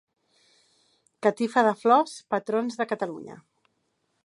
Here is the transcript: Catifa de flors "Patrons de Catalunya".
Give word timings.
Catifa 1.25 1.63
de 1.69 1.75
flors 1.83 2.17
"Patrons 2.35 2.81
de 2.83 2.91
Catalunya". 2.95 3.39